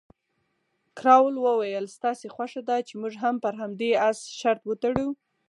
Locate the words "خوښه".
2.35-2.61